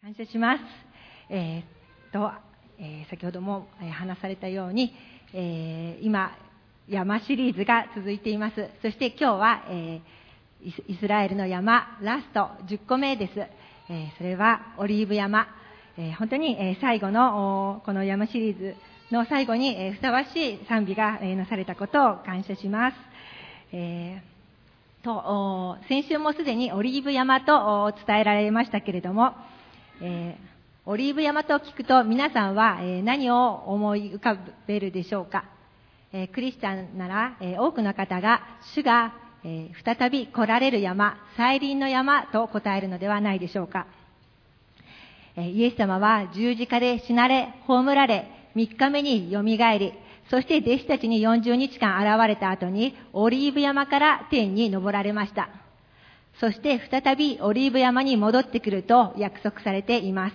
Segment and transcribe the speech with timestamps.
[0.00, 0.60] 感謝します。
[1.28, 2.30] えー、と、
[2.78, 4.94] えー、先ほども話されたように、
[5.34, 6.38] えー、今、
[6.88, 8.54] 山シリーズが続いています。
[8.80, 10.00] そして今日は、え
[10.62, 13.32] イスラエルの山、ラスト10個目です。
[13.92, 15.48] えそれはオリーブ山。
[15.96, 18.76] え本当に、え最後のこの山シリーズ
[19.10, 22.96] の最後に、えふさわしい賛美が、えなされたことを感謝します。
[23.72, 24.22] え
[25.02, 29.34] と先週もすでにオリーブ山と伝えられましたけれども、
[30.00, 35.44] えー、オリーブ山と聞くと皆さんは、えー、何を思い浮かべるでしょうか、
[36.12, 38.42] えー、クリスチャンなら、え多くの方が
[38.74, 39.12] 主が、
[39.44, 43.86] え再び来られる山、再臨の山と答えるのではないでしょうか、
[45.36, 49.92] えイエス様は十字架で死なれ、葬られ、3日目によみがえり、
[50.30, 55.48] そして弟子たちに40日間現れた後に、オリーブ山から天に登られました。
[56.40, 60.34] そして再びオリーブ山に戻ってくると約束されています。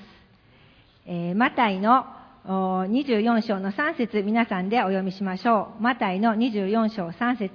[1.06, 2.06] えー、マタイの
[2.46, 5.82] 24章の3節皆さんでお読みしましょう。
[5.82, 7.54] マタイの24章3節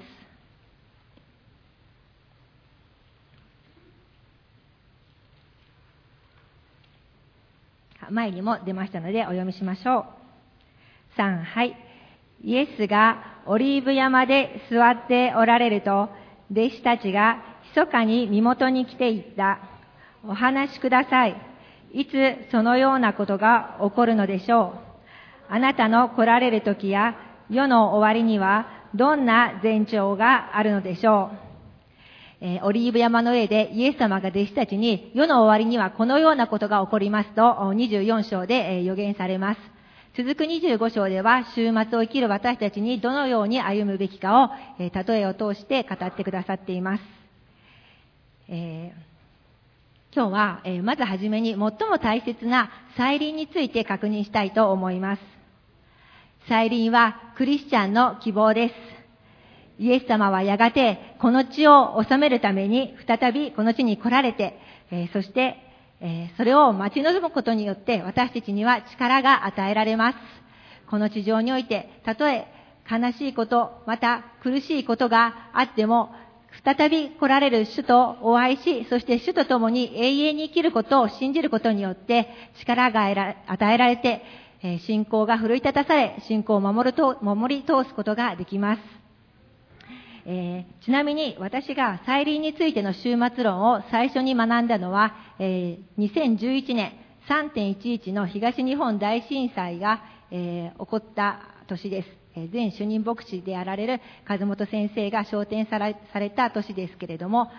[8.10, 10.06] 前にも出ましたのでお読みしましょ
[11.16, 11.20] う。
[11.20, 11.76] 3、はい。
[12.42, 16.08] イエスがオリーブ山で座っておられると、
[16.50, 17.42] 弟子たちが
[17.76, 19.58] 密かに身元に来ていった。
[20.26, 21.36] お話しください。
[21.92, 24.88] いつそのようなことが起こるのでしょう。
[25.48, 27.16] あなたの来られる時や
[27.50, 31.48] 世の終わりにはどんな前兆があるのでしょう。
[32.40, 39.60] えー、オリーブ山の上でイエス様が弟子たちに世の終わりにはこのようなことが起こりますと24章で、えー、予言されます。
[40.16, 47.17] 続く25章では週末を生きる私たちにどのように歩むべきかを、えー、例えを通して語ってくださっています。
[48.50, 51.70] えー、今日は、えー、まずはじめに最も
[52.02, 55.22] 大切な再臨について確認したいと思います。
[56.48, 58.74] 再臨はクリスチャンの希望です。
[59.78, 64.58] イエス様はやがてこの地を治めるために再びこの地に来られて、
[64.90, 65.56] えー、そして、
[66.00, 70.18] えそれを待ち望むことによって私たちには力が与えられます。
[70.88, 72.46] この地上において、たとえ
[72.90, 76.14] 悲しいこと、また苦しいことがあっても、
[76.64, 82.28] 再び来られる主とお会いし、そして主と共に永遠に生きることを信じることによって
[82.60, 84.22] 力が与えられて、
[84.80, 88.82] 信仰が奮い立たされ、信仰を守ると守り通すことができます。
[90.30, 96.92] えー、ちなみに私が再臨についての終末論を最初に学んだのは、えー、2011年
[97.30, 102.17] 3.11の東日本大震災が、えー、起こった年です。
[102.52, 107.50] 前主任牧師であられる和本先生が昇天された年ですけれども、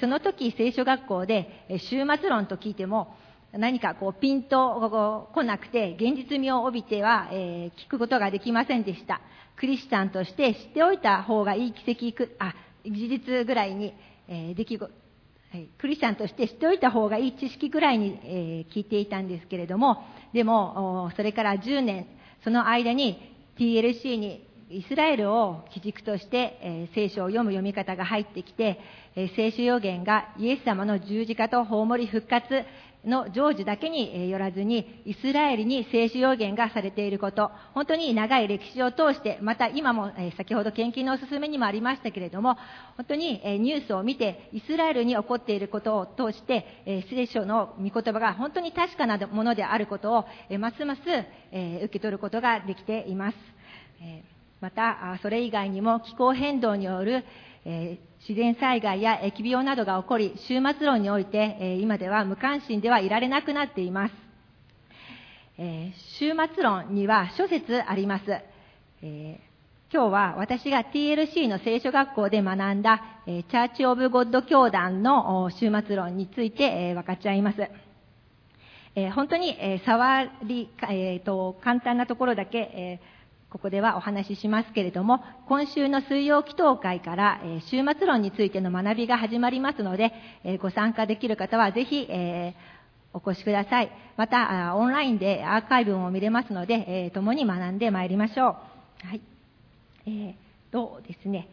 [0.00, 3.14] その時聖書学校で終末論と聞いても、
[3.52, 9.20] 何かこうピンと来なくて、現実味を帯びては、え、聞くことができませんでした。
[9.56, 13.94] クリスチャンとして知っておいた方がいい奇跡、あ、事実ぐらいに、
[14.26, 14.92] え、出来事、
[15.78, 20.02] クリスチャンとして知っておいた方がいい知識ぐらいに、え、聞いていたんですけれども、
[20.32, 22.08] でも、それから10年、
[22.42, 28.80] その間に TLC にイスラエルを基軸として、え、聖書を読む読み方が入ってきて、
[29.14, 32.64] え、聖書予言がイエス様の十字架と葬り復活
[33.04, 42.56] の成就だけによらずに、イスラエルに聖書予言がされていること、本当に長い歴史を通して、また今も、え、先ほど献金のお勧めにもありましたけれども、
[42.96, 51.02] 本当に、え、ニュースを見て、イスラエルに起こっていることを通して、え、聖書の御言葉が本当に確かなものであることを、えますます、
[51.52, 53.36] え受け取ることができています。
[54.64, 57.22] また、それ以外にも気候変動による、
[57.66, 64.14] え自然災害や疫病などが起こり、終末論において、え今では無関心ではいられなくなっています。
[65.58, 68.24] え終末論には諸説あります。
[69.02, 69.38] え
[69.92, 77.68] 今日は私が TLC の聖書学校で学んだ、えチャーチ・オブ・ゴッド教団の終末論について、え分かっちゃいます。
[78.94, 83.13] え本当に、え触り、えーと、簡単なところだけ、え
[83.54, 90.12] ここではお話ししますけれども、今週の水曜祈祷会から、え終末論についての学びが始まりますので、
[90.42, 92.56] えご参加できる方はぜひ、え
[93.12, 93.92] お越しください。
[94.16, 98.56] また、オンラインでアーカイブも見れますので、え共に学んでまいりましょ
[99.04, 99.06] う。
[99.06, 99.20] はい。
[100.06, 100.34] えー、
[100.72, 101.46] とですね、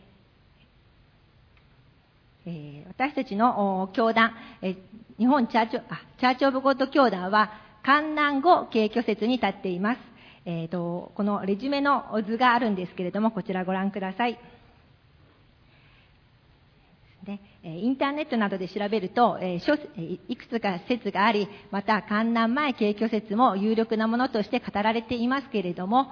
[2.47, 4.31] え、私たちの教団、
[4.63, 4.75] え、
[5.19, 5.83] 日本チャーチあ
[6.19, 7.51] チャーチオブゴッド教団は、
[7.83, 10.10] 観南後景挙説に立っています。
[10.45, 14.39] えーと、このレジュメの図があるんですけれども、こちらご覧ください。
[17.23, 26.07] でインターネットなどで調べると、えー、いくつか説があり、また、観覧前景挙説も有力なものとして語られていますけれども、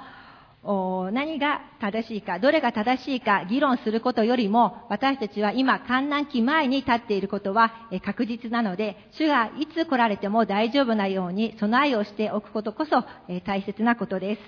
[0.61, 7.71] 何が正しいか、どれが正しいか議論することよりも、私たちは今、観覧期前に立っていることは
[8.03, 13.05] 確実なので、主がいつ来られても大丈夫なように備えをしておくことこそ
[13.45, 14.41] 大切なことです。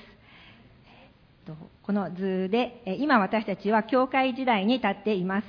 [1.84, 5.48] この図で、今私たちは教会時代に立っています。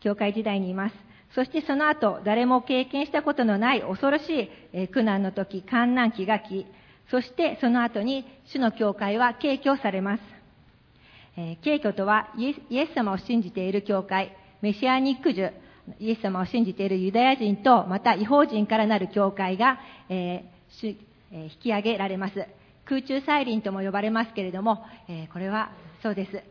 [0.00, 0.94] 教会時代にいます。
[1.34, 6.66] そしてその後、誰も経験したことのない恐ろしい苦難の時、観難期が来、
[7.10, 10.22] そしてその後に主の教会は敬挙されます。
[11.36, 15.50] えー、敬挙とはイエス様を信じている教会、メシアニック樹、
[15.98, 19.78] イエス様を信じているユダヤ人と、また違法人からなる教会が、
[20.08, 20.96] えー
[21.32, 22.46] えー、引き上げられます。
[22.84, 25.70] 空中再臨とも呼ばれますけれども、えー、これは
[26.02, 26.42] そうです。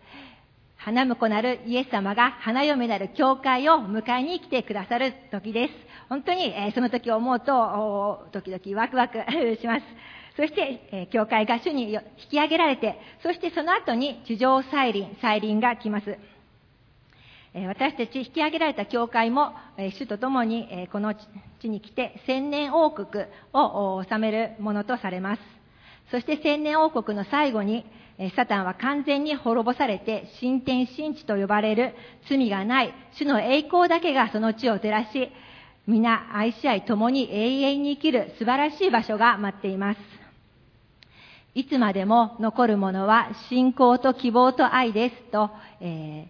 [0.77, 5.73] 花婿なるイエス様が花嫁なる教会を迎えに来てくださる時です。
[6.09, 9.17] 本当に、えー、その時を思うと、時々ワクワク
[9.61, 9.83] します。
[10.35, 12.01] そして、え教会が主に引
[12.31, 16.17] き上げられて、そしてその後に地上再臨、再臨が来ます。
[17.53, 21.13] え私たち引き上げられた教会も、え主と共に、えこの
[21.59, 25.41] 地に来て千年王国を治めるものとされます。
[26.09, 27.85] そして千年王国の最後に、
[28.35, 31.93] サタンは完全に滅ぼされて、新天新地と呼ばれる
[32.27, 35.31] 罪がない主の栄光だけがその地を照らし、
[35.85, 40.22] 皆愛し合い共に永遠に生きる素晴らしい場所が待っています。
[41.55, 45.51] いつまでも残るものは信仰と希望と愛ですと、
[45.81, 46.27] え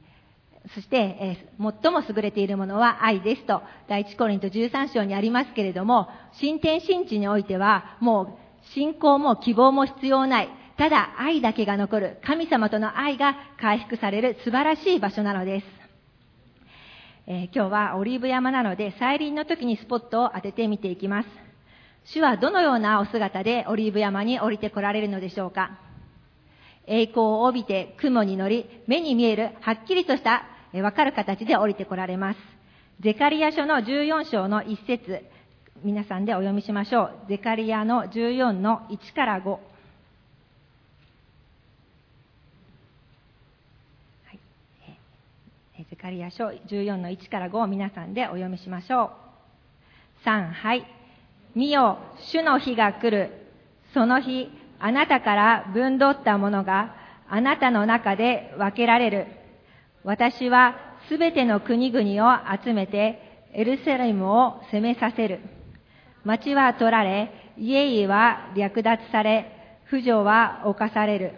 [0.65, 15.65] ー、そして、えー、最も優れているものは愛ですと、第一コリント13章にありますけれども、新天新地においては、もう信仰も希望も必要ない、ただ愛だけが残る、神様との愛が回復される素晴らしい場所なのです。
[17.27, 21.42] えー、今日はオリーブ山なので、再臨の時にスポットを当ててみていきます。
[22.05, 25.71] 主はどのようなお姿でオリーブ山に降りて来られるのでしょうか？
[26.85, 32.39] 栄光を帯びて雲に乗り、目に見えるはっきりとしたわかる形で降りて来られます。
[32.99, 35.23] ゼカリア書の14章の一節、
[35.83, 37.15] 皆さんでお読みしましょう。
[37.29, 39.57] ゼカリアの14の1から5。
[45.89, 49.09] ゼカリア書14の1から5を皆さんでお読みしましょう。
[50.25, 50.85] 3、はい。
[51.55, 51.99] 見よ、
[52.31, 53.31] 主の日が来る。
[53.93, 56.95] その日、あなたから分取ったものが
[57.29, 59.27] あなたの中で分けられる。
[60.03, 60.75] 私は
[61.07, 65.39] すべての国々を集めてエルサレムを攻めさせる。
[66.23, 71.33] 町は取られ、家々は略奪され、不女は犯される。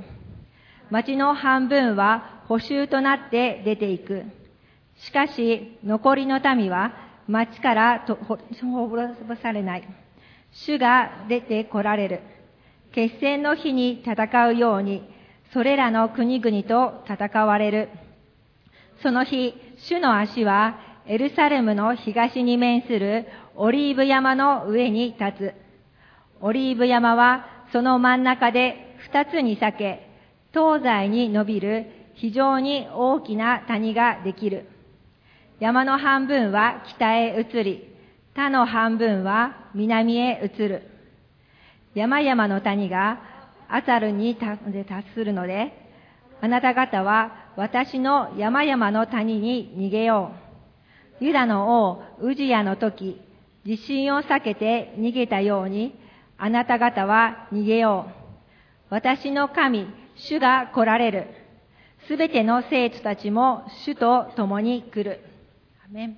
[0.89, 4.23] 町の半分は補修となって出ていく。
[4.97, 6.93] しかし、残りの民は
[7.27, 9.87] 町から滅ぼされない。
[10.51, 12.21] 主が出て来られる。
[12.93, 15.03] 決戦の日に戦うように、
[15.53, 17.89] それらの国々と戦われる。
[19.01, 23.25] その日、主の足はエルサレムの東に面する
[23.55, 25.53] オリーブ山の上に立つ。
[26.41, 30.09] オリーブ山はその真ん中で二つに裂け、
[30.53, 34.69] 東西に伸びる非常に大きな谷ができる。
[35.59, 37.95] 山の半分は北へ移り、
[38.33, 40.83] 他の半分は南へ移る。
[41.93, 43.21] 山々の谷が
[43.69, 45.71] アサルに達するので、
[46.41, 50.31] あなた方は私の山々の谷に逃げよ
[51.21, 51.23] う。
[51.23, 53.21] ユダの王ウジヤの時、
[53.65, 55.97] 地震を避けて逃げたように、
[56.37, 58.13] あなた方は逃げよう。
[58.89, 61.27] 私の神、主が来られる。
[62.07, 65.34] すべての生徒たちも主と共に来る。
[65.89, 66.17] メン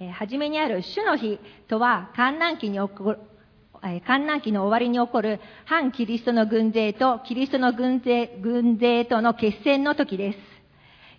[0.00, 3.18] え初めにある主の日とは、観覧期に起こる、
[4.06, 10.38] 観覧期の終わりに起こる反キリストの軍勢とキリストの軍勢、軍勢との決戦の時です。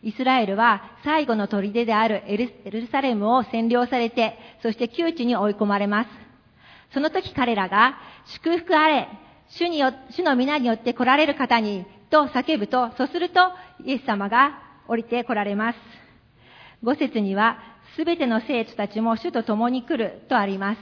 [0.02, 2.38] イスラエルは最後の砦であるエ
[2.72, 6.10] ルサレムを占領されて、そして窮地に追い込まれます。
[6.94, 9.08] その時彼らが、祝福あれ、
[9.50, 13.52] 主によ、主の皆によって来られる方に、と叫ぶと、そうすると、
[13.86, 15.80] イエス様が降りて来られます。
[16.84, 17.60] 五節には、
[17.96, 20.80] すべての生徒たちも主と共に来るとあります。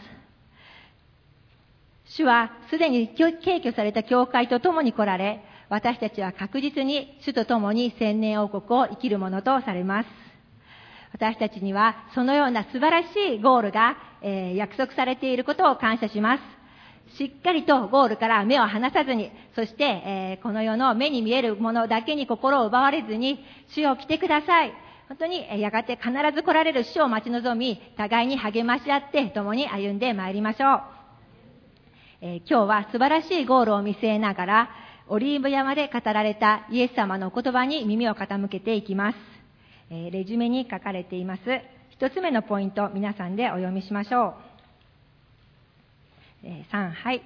[2.05, 10.09] 主はすでに敬挙された教会と共に来られ、私たちは確実に主と共に千年王国を生きるものとされます。
[11.13, 16.58] 私たちにはそのような素晴らしいゴールが、えー、約束されていることを感謝します。
[17.17, 24.73] しっかりとゴールから目を離さずに、そして、えー、この世の目に見えるものだけに心を奪われずに、主を来てください。
[25.07, 30.81] 本当に、やがて必ず来られる主を待ち望み、互いに励まし合って共に歩んでまいりましょう。
[32.21, 34.69] えー、今日は素晴らしいゴールを見据えながら、
[35.07, 39.17] オリーブ山で語られたイエス様の言葉に耳を傾けていきます。
[39.89, 41.41] えー、レジュメに書かれています。
[41.89, 44.48] 一つ目のポイント、皆さんでお読みしましょう。
[46.43, 47.21] 3、はい。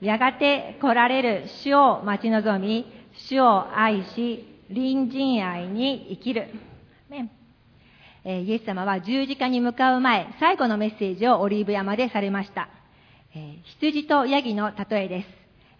[0.00, 2.86] やがて来られる主を待ち望み、
[3.28, 6.48] 主を愛し、隣人愛に生きる。
[8.26, 12.70] えイエス様は十字架に向かう前、最後のメッセージをオリーブ山でされました。
[13.34, 15.28] え羊とヤギの例えです。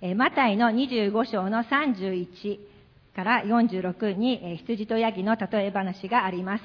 [0.03, 2.59] えマタイの25章の31
[3.17, 6.65] から46に、え羊とヤギの例え話があります。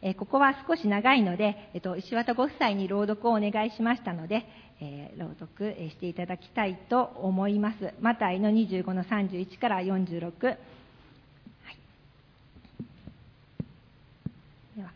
[0.00, 4.46] えここは少し長いので、えっと、石渡ご夫妻に朗読をお願いしましたので、
[4.80, 7.92] えー、朗読していただきたいと思います。
[8.00, 10.46] マタイの25の31から46。
[10.46, 10.58] はい、
[14.76, 14.90] では、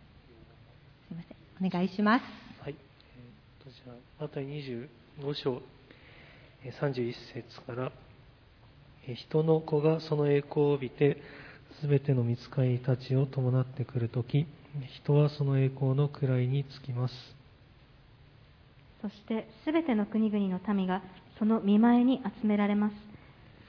[1.09, 1.35] すみませ
[1.65, 2.23] ん、お願いします。
[2.62, 2.75] はい。
[2.75, 5.61] えー、とじゃ、マタイ25章
[6.65, 7.93] 31節から、
[9.17, 11.17] 人の子がその栄光を帯びて、
[11.81, 14.47] すべての見つかりたちを伴ってくるとき、
[15.03, 17.41] 人はその栄光の位につきます。
[19.02, 21.02] そしてすべての国々の民が
[21.38, 22.94] その見舞いに集められます。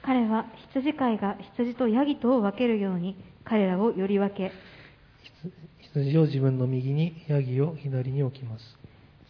[0.02, 4.52] 彼は羊飼いが羊とヤギとを分けるように彼らをより分け、
[5.80, 8.64] 羊を自分の右に、ヤギを左に置きます。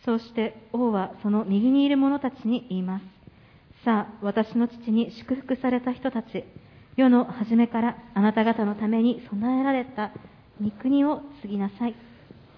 [0.05, 3.05] そうして王はその右にいる者たちに言います。
[3.85, 6.45] さあ、私の父に祝福された人たち、
[6.97, 10.13] 世の初めからあなた方のために備えられた
[10.63, 11.95] 御国を継ぎなさい。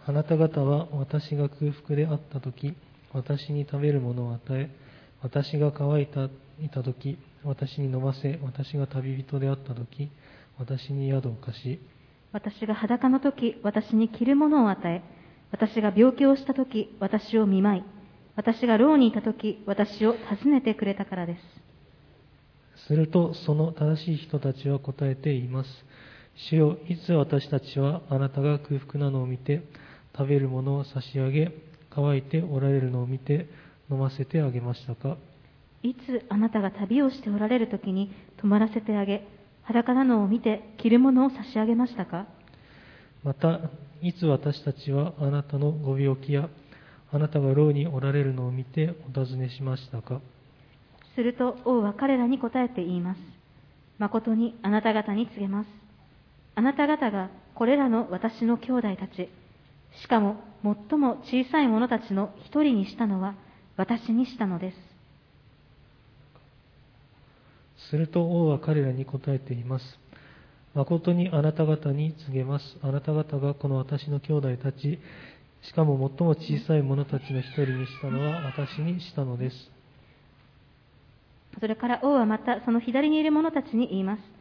[0.06, 2.74] あなた方は私が空腹であった時、
[3.12, 4.70] 私に食べるものを与え、
[5.22, 6.28] 私が乾いた
[6.60, 10.10] いた時、私に飲ませ、私が旅人であった時、
[10.58, 11.80] 私に宿を貸し、
[12.32, 15.02] 私が裸の時、私に着るものを与え、
[15.50, 17.84] 私が病気をした時、私を見舞い、
[18.34, 22.86] 私が牢にいた時、私を訪ねてくれたからです。
[22.86, 25.70] すると、その正しい人たちは答えて言います。
[26.50, 29.62] 主よ、いつ私たちはあなたが空腹なのを見て、
[30.16, 31.52] 食べるものを差し上げ、
[31.96, 33.48] 乾いておられるのを見て、
[33.90, 35.16] 飲ませてあげましたか？
[35.82, 39.26] いつあなたが旅をしておられる時に泊まらせてあげ、
[39.62, 42.26] 裸なのを見て着るものを差し上げましたか？
[43.24, 43.60] また、
[44.02, 46.48] いつ私たちはあなたのご病気や、
[47.12, 50.20] あなたが牢におられるのを見てお尋ねしましたか？
[51.14, 53.20] すると王は彼らに答えて言います。
[53.98, 55.68] 誠にあなた方に告げます。
[56.54, 59.28] あなた方がこれらの私の兄弟たち、
[60.02, 63.34] しかも最も小さい者たちの一人にしたのは
[63.76, 64.76] 私にしたのです。
[67.90, 69.84] すると王は彼らに答えています。
[70.74, 72.64] 誠にあなた方に告げます。
[72.82, 74.98] あなた方がこの私の兄弟たち、
[75.62, 79.56] しかも最も小さい者たちの一人にしたのは私にしたのです。
[81.58, 84.35] それから王はまたその左にいる者たちに言います。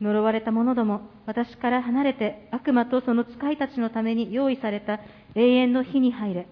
[0.00, 5.00] 呪われた者ども、私から離れて悪魔とその使いたちのために用意された
[5.34, 6.46] 永遠の火に入れ。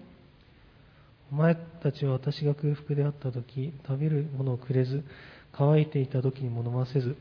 [1.31, 5.03] お前たちは私が空腹であった時、食べるものをくれず、
[5.51, 7.15] 乾いていた時にも飲ませず、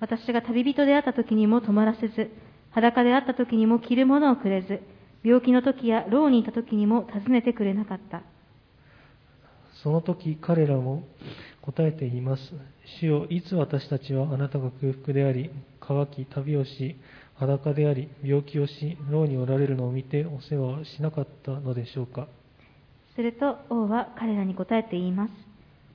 [0.00, 2.30] 私が旅人であった時にも泊まらせず、
[2.70, 4.80] 裸であった時にも着るものをくれず、
[5.22, 8.22] 病気の時や牢にいた時にも訪ねてくれなかった。
[9.82, 11.04] その時彼らも
[11.60, 12.42] 答えて言います。
[13.00, 15.50] 主よ、いつ私たちはあなたが空腹であり、
[15.94, 16.96] 乾き、旅をし、
[17.34, 22.28] 裸であり、病気をし、牢におられるのを見てお世話をしなかったのでしょうか。
[23.14, 25.32] すると王は彼らに答えて言います。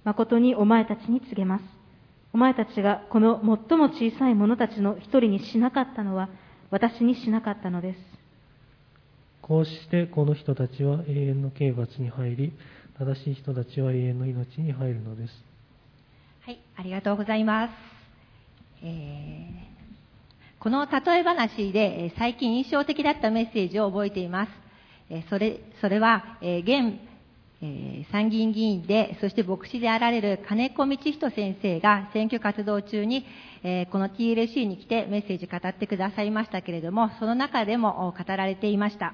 [0.04, 1.64] 誠にお前たちに告げます。
[2.34, 3.40] お前たちがこの
[3.70, 6.30] 最も小さい者たちの一人にしなかったのは、
[6.70, 8.00] 私にしなかったのです。
[9.42, 12.54] こうしてこの人たちは永遠の刑罰に入り、
[13.00, 15.34] 正しい人たちは永遠の命に入るのです。
[16.42, 17.72] はい、ありがとうございます。
[18.84, 19.67] えー、
[20.60, 24.52] この例え話で最近印象的だったメッセージを覚えています。
[25.30, 27.00] それそれは、現、
[28.12, 33.24] 参議院議員で、そして牧師であられる金子道人先生が選挙活動中に、
[33.92, 39.14] この TLC に来てメッセージ語ってくださいましたけれども、その中でも語られていました。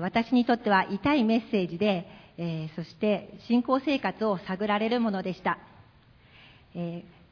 [0.00, 2.08] 私にとっては痛いメッセージで、
[2.74, 5.58] そして信仰生活を探られるものでした。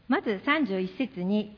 [0.08, 1.56] まず31節に、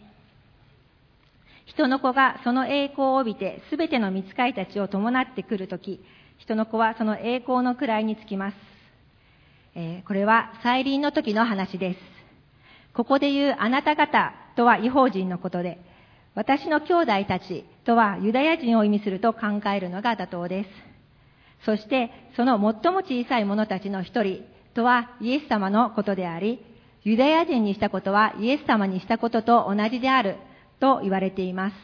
[1.66, 6.00] 人の子がその栄光を帯びて、すべての見つかいたちを伴ってくるとき、
[6.38, 8.56] 人の子はその栄光の位につきます。
[9.74, 12.00] えーこれは再臨の時の話です。
[12.92, 15.80] ここで言うあなた方とは違法人のことで、
[16.34, 20.70] 私の兄弟たちとはユダヤ人を意味すると考えるのが妥当です。
[21.64, 24.42] そして、その最も小さい者たちの一人
[24.74, 26.60] とはイエス様のことであり、
[27.04, 30.36] ユダヤ人にしたことはイエス様にしたことと同じである
[30.80, 31.76] と言われています。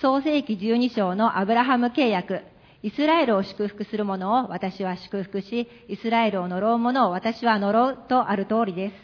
[0.00, 2.42] 創世記12章のアブラハム契約、
[2.82, 8.94] イスラエルを祝福する者を私は祝福し、イスラエルを呪う者を私は呪うとある通りです。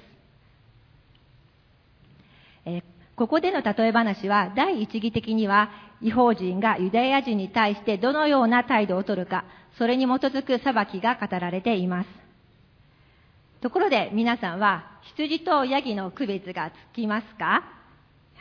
[2.66, 2.82] え
[3.16, 5.70] ここでの例え話は第一義的には
[6.02, 9.44] 違法人がユダヤ人に対してどのような態度をとるか、
[9.78, 12.08] それに基づく裁きが語られています。
[13.60, 17.79] ところで皆さんは羊とヤギの区別がつきますか？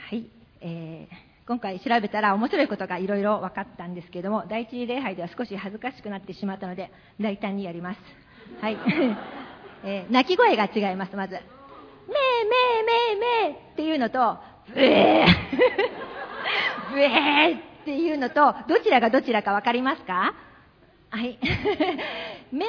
[0.09, 0.25] はい、
[0.61, 7.99] えー今回調べたら面白いことがいろいろ分かったんですけども第一礼拝では少し恥ずかしくなってしまったので大胆にやります。
[8.61, 8.77] はい、
[9.83, 11.43] えー鳴き声が違いますまず「めー
[12.07, 14.37] めーめーめー」っていうのと
[14.75, 15.25] 「ブエー」
[16.93, 20.35] ブエーっていうのとどちらがどちらか分かりますか？
[21.09, 21.39] はい。
[21.41, 21.49] めー
[22.51, 22.65] めーめーめ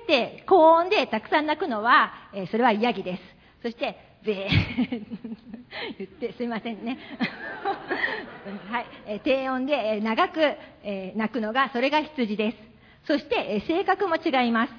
[0.00, 3.22] ーって高音でたくさん鳴くのは、えーそれはヤギです。
[3.62, 5.55] そして、べー。
[5.98, 6.98] 言ってすいませんね。
[8.70, 8.86] はい。
[9.06, 10.40] え低音で、長く、
[10.82, 12.56] え鳴くのが、それが羊です。
[13.06, 14.72] そして、え性格も違います。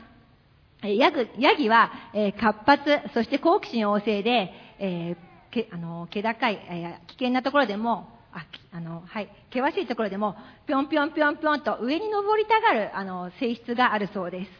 [0.83, 10.35] ヤグヤギは、え活発、そして好奇心旺盛で、えーけあの気高い、え危険なところでも、ああのはい、険しいところでも、
[10.65, 14.51] ぴょんぴょんぴょんぴょんと上に登りたがるあの性質があるそうです。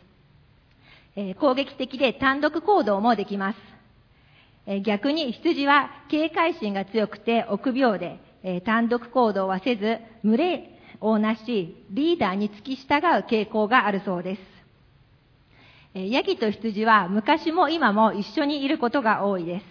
[1.17, 3.76] えー攻撃的で単独行動もできます。
[4.67, 14.41] え逆に羊は警戒心が強くて臆病で、え単独行動はせず、群れをなし、リーダーに付き従う傾向があるそうです。
[15.93, 19.65] えヤギと羊は昔も今も一緒にいることが多いです。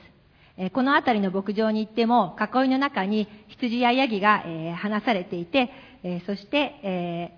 [0.57, 5.71] えこの辺りの牧場に行っても囲いの中に羊やヤギが、えー放されていて、
[6.05, 7.31] えそして、え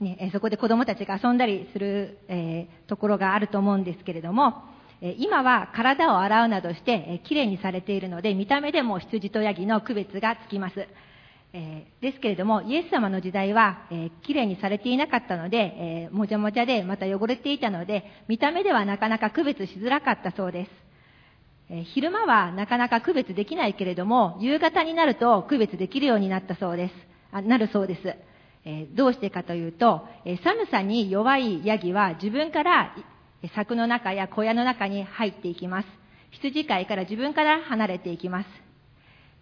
[0.00, 4.72] ね、そこで子供たちが遊んだりする、えところがあると思うんですけれども、
[5.12, 10.86] 今は体を洗うなどして、きれいにされているので見た目でも羊とヤギの区別がつきます。
[11.56, 20.70] えですけれども、イエス様の時代は、えー、きれいにされていなかったので、えーもじゃもじゃでまた汚れていたので、見た目ではなかなか区別しづらかったそうです。
[21.70, 26.94] えー昼間はなかなか区別できないけれども、夕方になると区別できるようになったそうです。
[27.30, 28.16] あなるそうです。
[28.64, 32.96] えどうしてかというと、え寒さに弱いヤギは自分から
[33.48, 35.88] 柵の中や小屋の中に入っていきます。
[36.30, 38.48] 羊飼いから自分から離れていきます。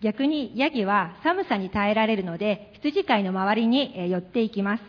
[0.01, 4.83] 逆にヤギは寒さに耐えられるので、羊飼いの周りに寄っていきます。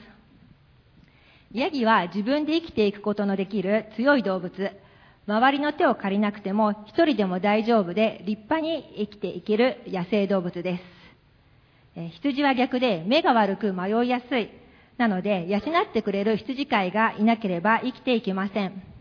[1.52, 4.72] ヤギは自分で生きていくことのできる強い動物。
[5.28, 10.84] 周りの手を借りなくても一人でも大丈夫で立派に生きていける野生動物です。
[11.96, 14.50] え羊は逆で目が悪く迷いやすい。
[14.98, 18.93] なので、養ってくれる羊飼いがいなければ生きていけません。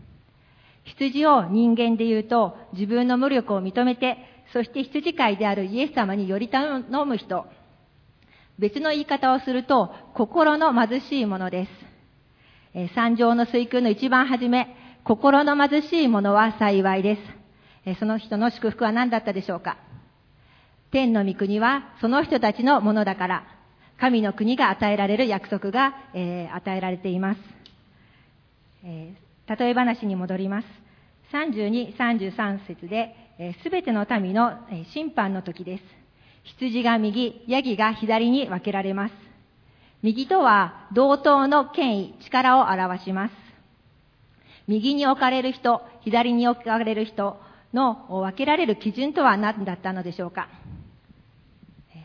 [0.85, 4.17] 羊を人間で言うと、自分の無力を認めて、
[4.51, 7.45] そして羊飼いであるイエス様により頼む人。
[8.59, 11.71] 別の言い方をすると、心の貧しいものです。
[12.75, 17.21] えー三条の水空の一番初め、心の貧しい者は幸いです。
[17.85, 19.77] えその人の祝福は何だったでしょうか
[20.91, 23.43] 天の御国はその人たちのものだから、
[23.99, 27.39] 神の国が与えられる約束が、えー与えられています。
[28.85, 29.13] え
[29.47, 30.67] 例え話に戻ります。
[31.33, 33.15] 32、33節で、
[33.63, 34.57] す、べ、ての民の、
[34.93, 35.83] 審判の時です。
[36.43, 39.13] 羊が右、ヤギが左に分けられます。
[40.01, 43.33] 右とは同等の権威、力を表します。
[44.67, 47.37] 右に置かれる人、左に置かれる人
[47.73, 50.47] の分けられる基準とは何だったのでしょうか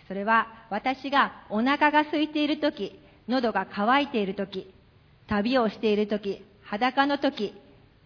[0.07, 2.99] それは私がお腹が空いているとき、
[3.29, 4.73] 喉が渇いているとき、
[5.27, 7.55] 旅をしているとき、裸のとき、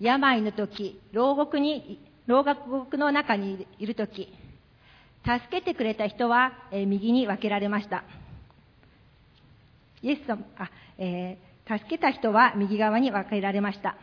[0.00, 4.32] 病のとき、牢獄に、牢獄の中にいるとき、
[5.24, 8.04] 助けてくれた人は、え右に分けられました。
[10.02, 13.96] イエス様、あ、えー助けた人は右側に分けられました。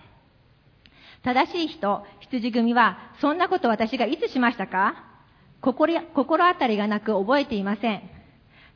[1.24, 5.04] 正しい人、羊組は、そんなこと私がいつしましたか？
[5.62, 8.19] 心心当たりがなく覚えていません。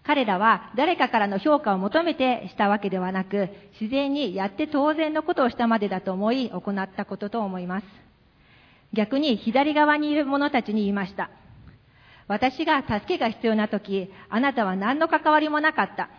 [0.05, 7.87] 彼らは誰かからの評価を求めてしたわけではなく、自然にやって当然のことをしたまでだと思い行ったことと思います。
[8.91, 11.29] 逆に左側にいる者たちに言いました。
[12.27, 16.09] 私が助けが必要な時、あなたは何の関わりもなかった。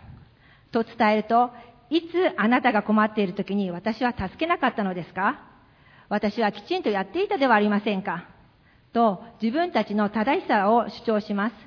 [0.71, 1.51] と伝えると、
[1.91, 5.39] いつあなたが困っている時に私は助けなかったのですか
[6.09, 8.27] 私はきちんとやっていたではありませんか。
[8.93, 11.64] と自分たちの正しさを主張します。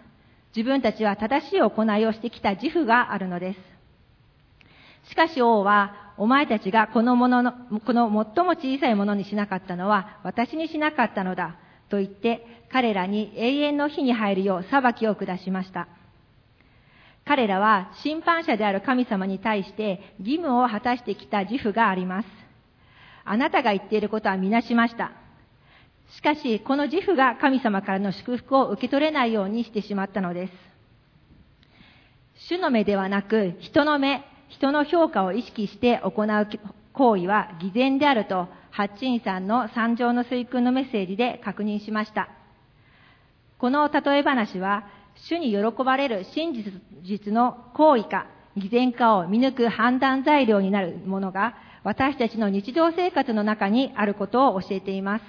[0.57, 5.11] 自分たちは正しい行いをしてきた自負があるのです。
[5.11, 7.53] しかし王は、お前たちがこのものの、
[7.87, 11.57] この最も小さいものにしなかったのは私にしなかったのだ。
[11.89, 15.89] と言って彼らに永遠の火に入るよう裁きを下しました。
[17.25, 22.29] 彼らは審判者である神様に対して義務を果たしてきた自負があります。
[23.25, 25.13] あなたが言っていることはみなしました。
[26.11, 30.53] しかし、この自負が神様からの祝福を受け取れないようにしてしまったのです。
[32.49, 36.49] 主の目ではなく、人の目、人の評価を意識して行う
[36.93, 42.29] 行為は偽善であると、ハッチンさんの三条の水訓のメッセージで確認しました。
[43.59, 44.85] この例え話は、
[45.17, 46.53] 主に喜ばれる真
[47.03, 55.25] 実の行為か、偽善かを見抜く判断材料になるものが、私たちの日常生活の中にあることを教えています。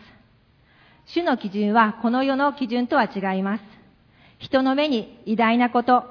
[1.13, 3.63] 主の基準はこの世の基準とは違います。
[4.37, 6.03] 人の目に偉大なこと、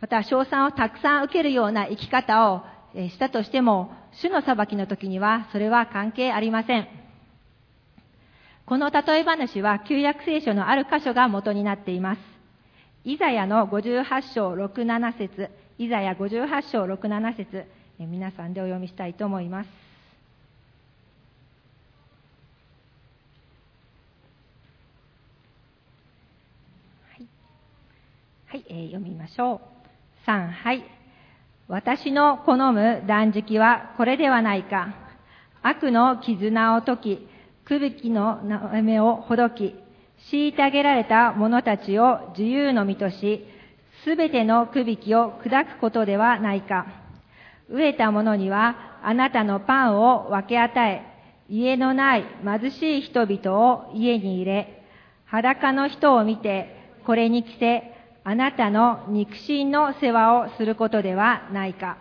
[0.00, 2.62] また賞賛をたくさん受けるような生き方を
[2.94, 6.88] したとしても、主の裁きの時にはそれは関係ありません。
[8.66, 12.20] この例え話は旧約聖書のある箇所が元になっています。
[13.04, 17.64] イザヤの58章6、7節イザヤ58章6、7節
[18.00, 19.85] 皆さんでお読みしたいと思います。
[28.48, 29.60] はいえー、読みましょう。
[30.24, 30.84] 3、はい。
[31.66, 34.94] 私の好む断食はこれではないか。
[35.62, 37.28] 悪の絆を解き、
[37.64, 38.40] くびきの
[38.84, 39.74] 目をほどき、
[40.30, 43.44] 虐げられた者たちを自由の身とし、
[44.04, 46.86] すべてのくびきを砕くことではないか。
[47.68, 51.02] 飢えた者にはあなたのパンを分け与え、
[51.48, 54.84] 家のない貧しい人々を家に入れ、
[55.24, 57.95] 裸の人を見て、これに着せ、
[58.28, 61.96] あなたの肉親の世話をすることではないか。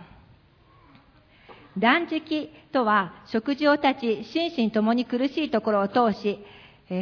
[1.77, 6.39] 断食とは食事を断ち、心身ともに苦しいところを通し、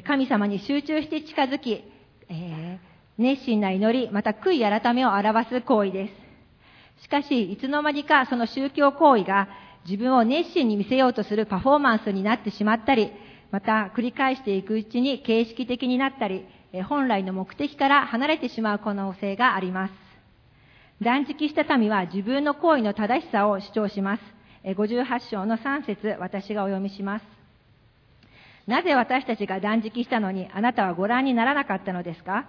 [0.06, 1.86] 神様に集中して近づき、
[2.28, 2.80] えー、
[3.18, 6.10] 熱心な祈り、また悔い改めを表す行為で
[6.98, 7.04] す。
[7.04, 9.48] しかし、いつの間にかその宗教行為が
[9.86, 13.10] 自分を熱心に見せようとするパフォーマンスになってしまったり、
[13.52, 16.46] また繰り返していくうちに形式的になったり、
[16.82, 19.94] 本来の目的から離れてしまう可能性があります。
[21.02, 24.24] 断食した民は自分の行為の正しさを主張します。
[24.64, 27.26] 58章の3節私がお読みします。
[28.66, 32.48] なぜ私たちが断食したのにあなたはご覧にならなかったのですか？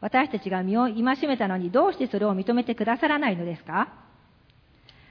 [0.00, 3.88] 私たちが身を戒めたのにどうしてそれを認めてくださらないのですか？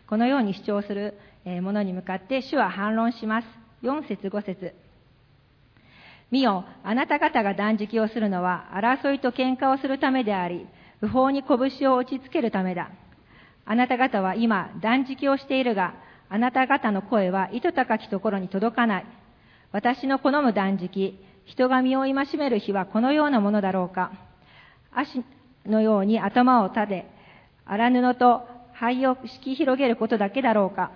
[0.07, 3.47] このように主張する者に向かって主は反論します。
[3.83, 4.73] 4節5節
[6.31, 10.67] 見よ、あなた方が断食をするのは、争いと喧嘩をするためであり、
[10.99, 12.89] 不法に拳を打ちつけるためだ。
[13.65, 15.93] あなた方は今、断食をしているが、
[16.29, 19.05] あなた方の声は糸高きところに届かない。
[19.71, 24.11] 私の好む断食、人が身を戒める日はこのようなものだろうか。
[24.91, 25.23] 足
[25.65, 27.05] のように頭を立て、
[27.65, 30.91] 荒布と灰を敷き広げることだけだろうか。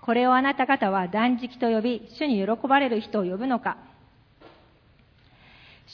[0.00, 3.76] これをあなた方は断食と呼び、主に喜ばれる人を呼ぶのか。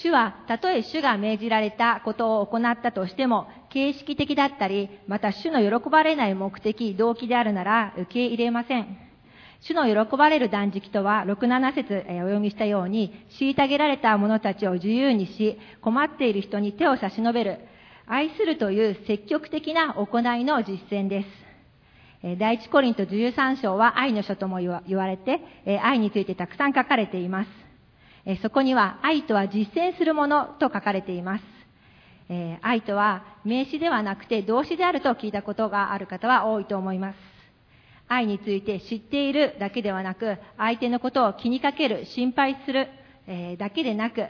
[0.02, 8.98] 主は、たとえ主が命じられたことを行ったとしても、形式的だったり、また主の喜ばれない目的、動機であるなら受け入れません。
[9.61, 17.61] 主の喜ばれる断食とは、6、7節お読みしたように、虐げられた者たちを自由にし、困っている人に手を差し伸べる、
[18.06, 21.24] 愛するという積極的な行いの実践で
[22.22, 22.37] す。
[22.38, 25.40] 第一コリント13章は愛の書とも言われて、
[25.82, 27.65] 愛についてたくさん書かれています。
[28.42, 31.44] そこには愛とは実践するものと書かれています。
[32.28, 37.36] え愛とは名詞ではなくて動詞であると聞いたことがある方は多いと思います。
[38.08, 42.88] 愛について知っているだけではなく、相手のことを気にかける、心配する、
[43.26, 44.26] えだけでなく、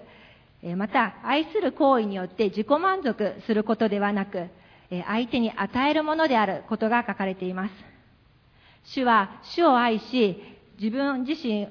[0.62, 4.46] えまた愛する行為によって自己満足することではなく、
[4.90, 7.72] え相手に与えるものであることが書かれています。
[8.84, 10.42] 主は主を愛し、
[10.78, 11.68] 自分自身、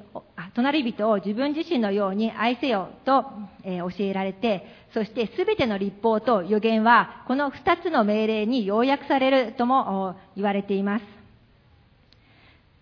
[0.55, 3.25] 隣人を自分自身のように愛せよと、
[3.63, 11.05] え教えられて、そして全ての立法と予言は、この二つの命令に要約されるとも言われています。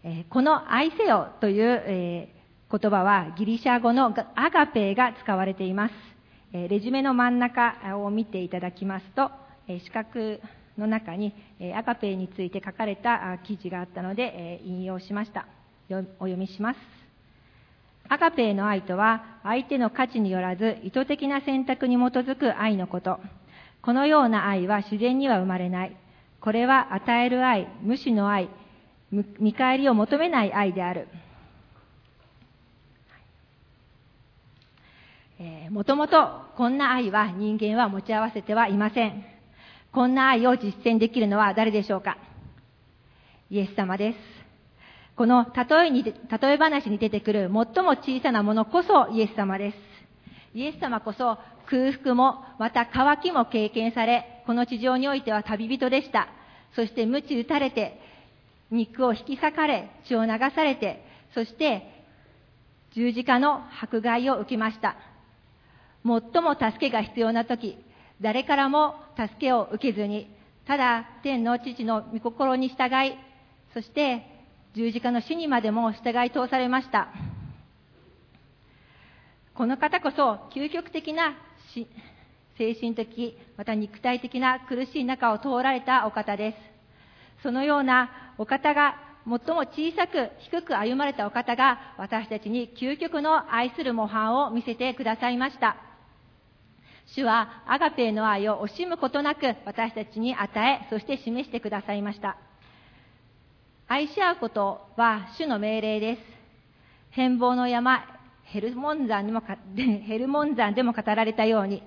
[0.05, 2.29] えこの愛せよという、え
[2.71, 5.93] 言葉はギリシャ語のアガペが使われています。
[6.53, 9.29] えレジュメの真ん中を見ていただきますと、
[9.67, 10.39] え四角
[10.77, 15.47] の中に、えアガペについて書かれた記事があったので、え引用しました。
[15.89, 16.79] お読みします。
[18.09, 23.19] アガペーの愛とは、相手の価値によらず、意図的な選択に基づく愛のこと。
[23.81, 25.95] このような愛は自然には生まれない。
[26.39, 28.49] これは与える愛、無視の愛、
[29.39, 31.07] 見返りを求めない愛である。
[35.69, 39.25] もともとこんな愛は人間は持ち合わせてはいません。
[39.91, 42.17] こんな愛を実践できるのは誰でしょうか
[43.49, 44.42] イエス様です。
[45.15, 46.13] この例えに、例
[46.53, 49.77] え話に出てくる最も小さなものこそイエス様です。
[50.55, 56.27] イエス様こそ空腹もまた渇きも経験され、この地上においては旅人でした。
[56.75, 57.99] そして鞭打たれて、
[58.71, 61.83] 肉を引き裂かれ、血を流されて、そして
[62.95, 64.95] 十字架の迫害を受けました。
[66.03, 67.77] 最も助けが必要な時、
[68.19, 70.27] 誰からも助けを受けずに、
[70.65, 73.15] ただ天の父の御心に従い、
[73.73, 74.32] そして
[74.75, 77.09] 十字架の死にまでも従い通されました。
[79.53, 81.35] この方こそ究極的な
[82.57, 86.57] 精神的、また肉体的な苦しい中を通られたお方です。
[87.43, 95.77] そのようなお方が最も小さく低く歩まれたお方が私たちに究極の愛する模範を見せてくださいました。
[97.15, 102.37] 主はアガペーの愛を惜しむことなく私たちに与え、そして示してくださいました。
[103.93, 106.21] 愛し合うことは主の命令です。
[107.11, 108.03] 変貌の山、
[108.41, 109.43] ヘルモン山にも
[109.77, 111.83] ヘルモン山でも語られたように、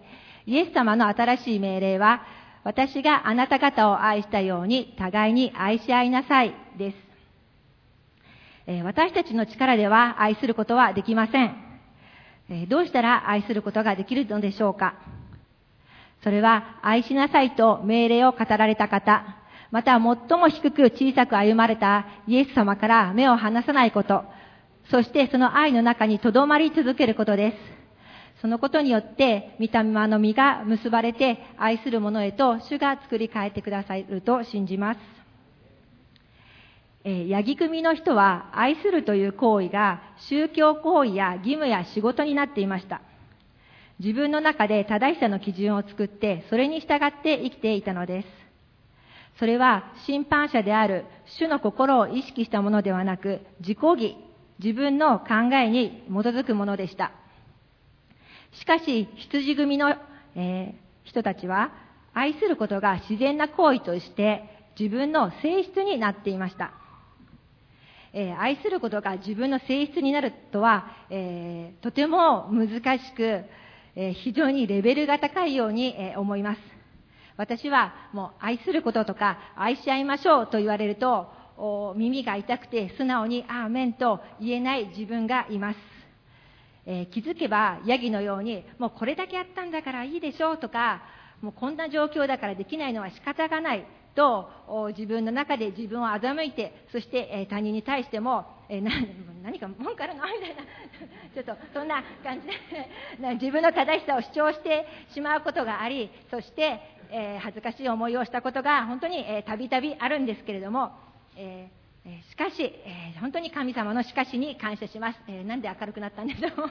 [0.47, 2.23] イエス様の新しい命令は、
[2.63, 6.97] 私があなた方を愛したように互いに愛し合いなさいです。
[8.69, 11.57] え私たちの力では愛することはできません。
[12.49, 14.95] えどうしたら愛することができるのでしょうか
[16.23, 19.25] それは愛しなさいと命令を語られた方、
[19.77, 24.25] また最も低く小さく歩まれたイエス様から目を離さないこと、
[24.91, 28.41] そしてその愛の中に留まり続けることです。
[28.41, 35.01] そのことによって、御霊の実が結ばれて愛する者へと主が作り変えてくださると信じます。
[37.05, 43.03] え八木組の人は愛するという行為が宗教行為や義務や仕事になっていました。
[43.99, 48.46] 自分の中で正しさの基準を作って、それに従って生きていたのです。
[49.39, 54.17] それは審判者である主の心を意識したものではなく、自己義、
[54.59, 57.13] 自分の考えに基づくものでした。
[58.53, 59.95] しかし、羊組の、
[60.35, 61.73] えー、人たちは、
[62.15, 64.43] 愛することが自然な行為として
[64.79, 66.73] 自分の性質になっていました。
[68.15, 73.45] えー、愛することが自分の性質になるとは、えー、とても難しく、
[73.99, 76.76] え非常にレベルが高いように、え思います。
[77.37, 81.29] 私はもう愛することとか愛し合いましょうと言われると
[81.97, 85.79] 耳が痛くて素直にアーメンと言えない自分がいます。
[86.89, 91.03] えー、気づけばヤギのようにもうこれだけやったんだからいいでしょうとか
[91.43, 94.49] もうこんな状況だからできないのは仕方がないと
[94.97, 98.91] 自分の中で自分を欺いてそして、えー、他人に対しても、えー、な
[99.43, 100.63] 何か文句あるのみたいな
[101.35, 102.55] ちょっとそんな感じで
[103.35, 110.93] 自分の正しさを主張してしまうことがありそして、え恥ずかしい思いをしたことが本当にたびたびあるんですけれども、
[111.37, 111.87] えー
[112.31, 115.19] しかし、えー、本当に神様のしかしに感謝します。
[115.27, 116.53] え、なんで明るくなったんでしょう。
[116.61, 116.71] はい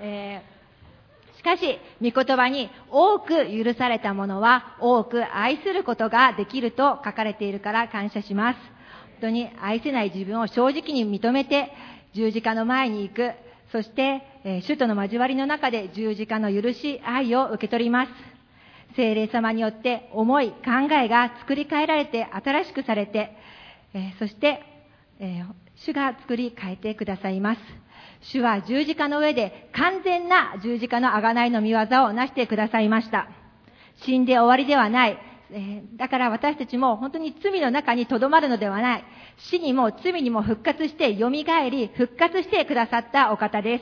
[0.00, 8.58] えー、しかし、御言葉に多く許されたものは多く愛することができると書かれているから感謝します。
[8.58, 8.66] 本
[9.20, 11.70] 当に愛せない自分を正直に認めて
[12.14, 13.32] 十字架の前に行く。
[13.72, 18.12] そして、え、主との交わりの中で十字架の許し、愛を受け取ります。
[18.94, 23.36] 精霊様によって思い、考えが作り変えられて新しくされて、
[23.92, 24.62] え、そして、
[25.18, 25.42] え、
[25.76, 27.60] 主が作り変えてくださいます。
[28.20, 33.28] 主は十字架の上で完全な十字架の贖いの見業を成してくださいました。
[33.96, 35.18] 死んで終わりではない。
[35.50, 39.04] え、だから私たちも本当に罪の中にとどまるのではない。
[39.36, 43.78] 死にも罪にも復活して蘇り、復活してくださったお方で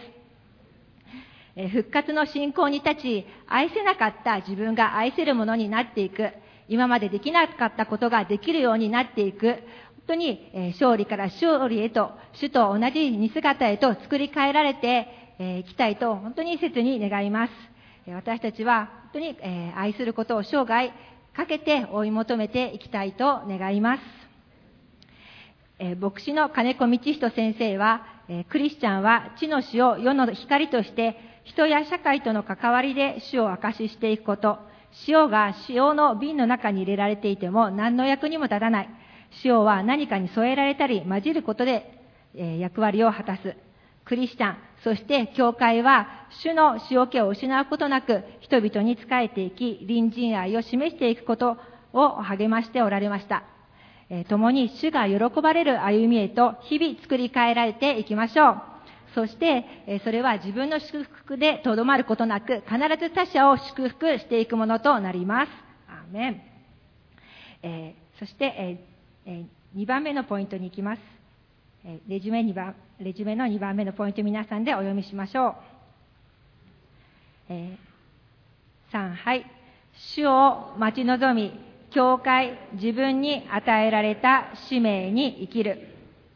[1.57, 1.71] す。
[1.71, 6.33] 復活の信仰に立ち、愛せなかった自分が愛せるものになっていく。
[6.69, 9.47] 今までできなかったことができるようになっていく。
[9.47, 9.63] 本
[10.09, 15.09] 当に、勝利から勝利へと、主と同じ似姿へと作り変えられて
[15.61, 17.53] いきたいと、本当に切に願います。
[18.07, 19.39] 私たちは本当に
[19.75, 20.93] 愛することを生涯
[21.35, 24.03] かけて追い求めていきたいと願います。
[25.81, 34.59] え牧師の金子道人先生は、えクリスチャンは地の死を世の光として人や社会との関わりで死を証ししていくこと、
[35.09, 38.89] 塩が塩の瓶の中に入れられていても何の役にも立たない。
[39.45, 42.01] 塩は何かに添えられたり混じることで、
[42.37, 43.57] え役割を果たす。
[44.05, 46.07] クリスチャン、そして教会は
[46.43, 51.57] 主の塩気を失うことなく人々に仕えていき、隣人愛を示していくこと
[51.95, 53.45] を励ましておられました。
[54.11, 58.63] え共に主が喜ばれる歩みへと日々作り変えられていきましょう。
[59.15, 65.51] そして、えそれは自分の祝福でとどまることなく、必ず他者を祝福していくものとなります。
[65.89, 66.43] アーメン。
[67.63, 71.24] えーそして、えーえ2番目のポイントに行きます。
[72.09, 75.55] レジュメ2番、レジュメの2番目のポイント皆さんでお読みしましょう。
[77.51, 77.95] えー
[78.95, 79.45] 3、はい。
[79.93, 81.53] 主を待ち望み、
[81.91, 85.71] 教会、自分に与えられた使命に生きる。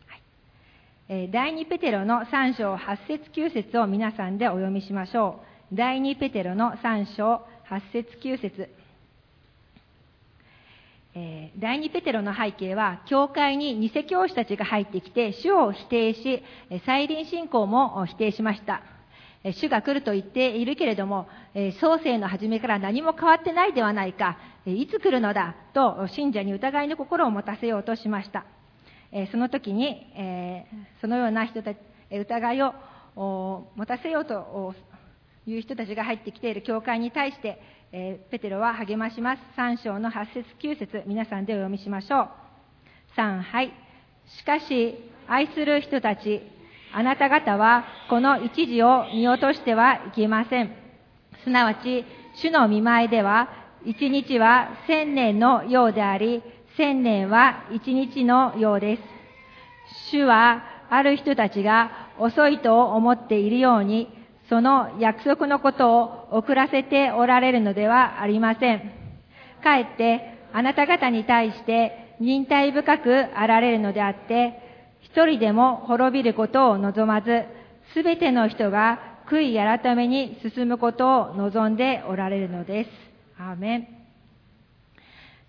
[0.07, 0.23] はい
[1.09, 5.41] え第2ペテロの3章8節9節を皆さんでお読みしましょ
[5.73, 5.75] う。
[5.75, 8.69] 第2ペテロの3章8節9節
[11.15, 16.43] えー第2ペテロの背景は、教会に偽教師たちが入ってきて、主を否定し、
[16.87, 18.83] 再臨信仰も否定しました。
[19.53, 21.27] 主が来ると言っているけれども、
[21.81, 28.45] 創世の初めから何も変わってないではないか、いつ来るのだと信者に疑いの心を持たせようとしました。
[29.33, 30.07] その時に、
[31.01, 31.79] そのような人たち、
[32.11, 32.75] 疑いを
[33.17, 34.75] 持たせようと
[35.47, 39.43] いう人たちが入ってきている教会に対して、えーペテロは励まします。
[39.57, 42.29] 3章の8節9節皆さんでお読みしましょう。
[43.17, 43.73] 3、はい。
[44.27, 44.95] しかし、
[45.27, 46.43] 愛する人たち、
[46.93, 50.71] あなた方はこの一時を見落としてはいけません。
[51.45, 53.49] すなわち、主の見舞いでは、
[53.87, 56.43] 一日は千年のようであり、
[56.77, 59.03] 千年は一日のようです。
[60.11, 64.18] 主はある人たちが遅いと思っているように、
[64.49, 68.93] その約束のことを遅らせておられるのではありません。
[69.63, 74.59] かえってあなた方に対して忍耐深くあられるのであって、
[75.03, 77.45] 一人でも滅びることを望まず、
[77.95, 82.91] すべての人が悔い改めに進むことを望んでおられるのです。
[83.39, 83.89] アーメン。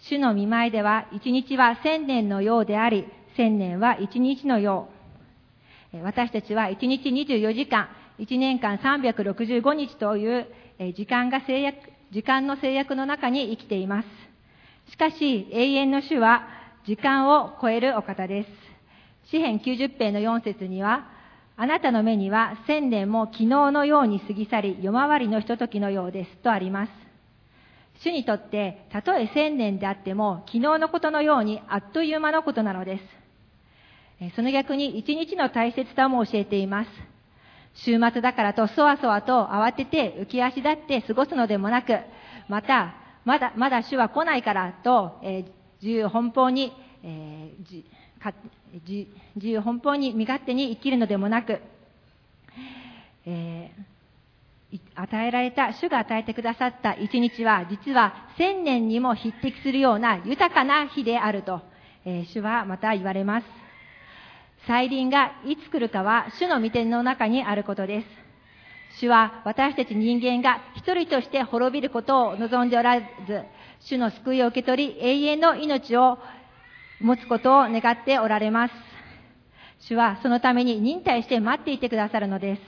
[0.02, 4.90] 主の見舞いでは、一日は千年のようであり、千年は一日のよ
[5.94, 5.98] う。
[6.04, 10.48] 私たちは一日24時間、一年間365日という
[10.94, 11.78] 時間が制約、
[12.12, 14.08] 時間の制約の中に生きています。
[14.92, 16.46] しかし、永遠の主は
[16.86, 18.50] 時間を超えるお方です。
[19.32, 21.08] 詩編90編の4節には、
[21.56, 26.92] あなたの目には千年も昨日のように過ぎ去り、夜回りのひとときのようですとあります。
[28.02, 33.00] 主にとって、たとえ千年であっても、昨日のことのようにあっという間のことなので
[34.20, 34.36] す。
[34.36, 36.90] その逆に一日の大切さも教えています。
[37.76, 41.98] 週末だからとそわそわと慌てて浮き足立って過ごすのでもなく、
[42.48, 47.84] また、まだ、まだ主は来ないからと、えー自由奔放に、えー
[48.22, 48.34] か
[48.86, 49.08] 自
[49.48, 51.62] 由奔放に身勝手に生きるのでもなく、
[53.26, 53.90] えー
[54.94, 61.62] 与えられた、主が与えてくださった一日は、実は千年にも匹敵するような豊かな日であると、
[62.06, 63.69] えー主はまた言われます。
[64.70, 68.08] 再臨がいつ来るかは主の御手の中にあることです。
[69.00, 73.06] 主は私たち人間が一人として滅びることを望んでおらず、
[73.80, 76.20] 主の救いを受け取り永遠の命を
[77.02, 78.74] 持つことを願っておられます。
[79.88, 82.62] 主はそのために忍耐して待っていてくださるのです。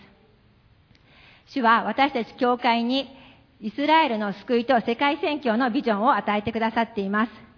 [1.54, 3.16] 主は私たち教会に
[3.60, 7.51] イスラエルの救いと世界宣教のビジョンを与えてくださっています。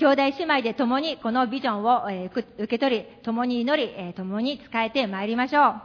[0.00, 5.82] 兄弟姉妹で共にこのビジョンを、え受け取り、共に祈り、え共に使えてまいりましょう。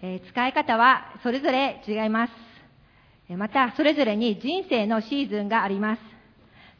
[0.00, 2.32] え使い方はそれぞれ違います。
[3.36, 6.02] また、それぞれに人生のシーズンがあります。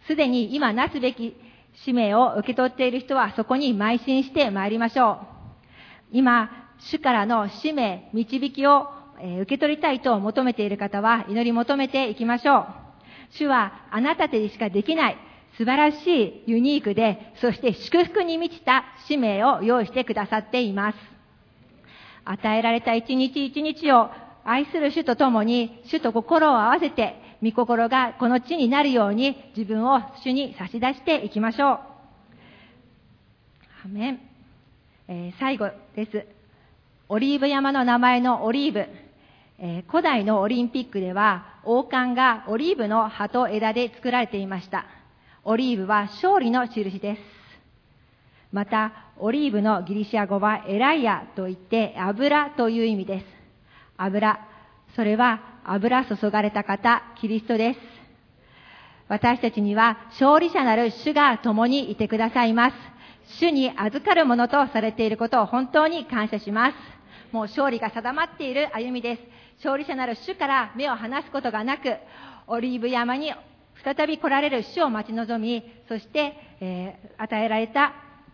[0.06, 1.36] すでに今なすべき
[1.84, 5.18] 使命を受け取っている人はそこに邁進してまいりましょう。
[6.12, 8.88] 今、主からの使命、導きを、
[9.20, 12.66] 受け取りたいと求めている方は祈り求めていきましょう。
[13.32, 20.98] 主はあなたでしかできない素晴らしいユニークで、そして祝福に満ちた使命を用意してくださっています。
[22.24, 24.10] 与えられた一日一日を
[24.44, 31.78] 愛する主と共に、主と心を合わせて、御心がこの地になるように自分を主に差し出していきましょう。
[33.84, 34.20] アメン。
[35.08, 36.26] えー最後です。
[37.08, 38.86] オリーブ山の名前のオリーブ。
[39.58, 44.86] えー古代のオリンピックでは王冠がオリーブの葉と枝で作られていました。
[45.46, 47.20] オリーブは勝利の印です。
[48.50, 53.26] また、オリーブのギリシア語はエライアといって油という意味です。
[53.98, 54.40] 油。
[54.96, 57.80] それは油注がれた方、キリストです。
[59.08, 62.76] 私たちには勝利者なる主が共にいてくださいます。
[63.38, 66.74] 主に預かるものとされていることを本当に感謝します。
[67.32, 69.22] もう勝利が定まっている歩みです。
[69.58, 71.96] 勝利者なる主から目を離すことがなく、
[72.46, 73.34] オリーブ山に
[73.84, 77.92] 再び来られる主を待ち望み、そして、えー、与えられた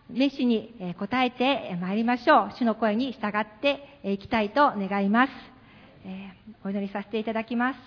[0.09, 2.51] 召しに応えてまいりましょう。
[2.57, 5.33] 主の声に従っていきたいと願います。
[6.05, 7.79] えー、お祈りさせていただきます。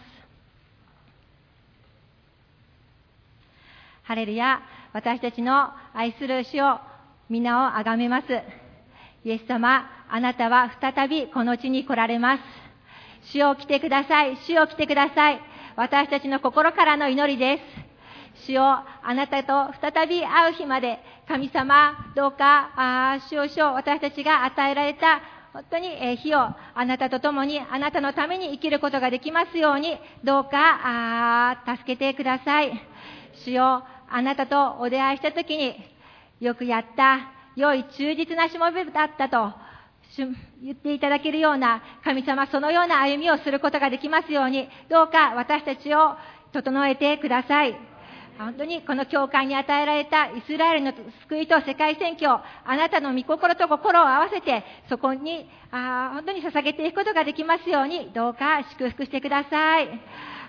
[4.02, 4.60] ハレルヤ、
[4.92, 6.78] 私たちの愛する主を
[7.30, 8.26] 皆をあがめます。
[9.24, 12.42] イエス様、あなたは再びこの地に来られます。
[13.32, 14.36] 主を来てください。
[14.46, 15.53] 主を来てください。
[15.76, 17.58] 私たちの心からの祈りで
[18.36, 18.46] す。
[18.46, 25.20] 主をあなたと再び会う日まで、神様、どうか、あ主を主を私たちが与えられた
[25.52, 32.72] 本当に、え日をあなたと共に、あなたのために生きることができますように、どうか、あ助けてください。
[33.44, 35.76] 主よ、あなたとお出会いしたときに、
[36.40, 39.52] よくやった、良い忠実なしもべだったと、
[40.62, 46.16] 言っていただけるような、神様そのような歩みをすることができますように、どうか私たちを
[46.52, 47.76] 整えてください。
[48.38, 50.92] 本当にこの教会に与えられたイスラエルの
[51.28, 59.88] 救いと世界選挙、あなたの御心と心を合わせて、そこに、あ本当に捧げていくことができますように、どうか祝福してください。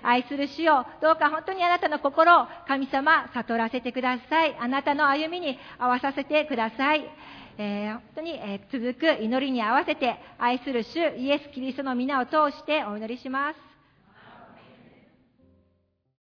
[0.02, 4.56] 愛する主を、どうか本当にあなたの心を神様悟らせてください。
[4.58, 7.04] あなたの歩みに合わさせてください。
[7.58, 13.65] えー、本当に、えー、続く祈りに合わせて愛する主イエス・キリストの皆を通してお祈りします。